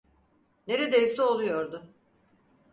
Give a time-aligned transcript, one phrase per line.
[0.67, 1.89] Neredeyse oluyordu.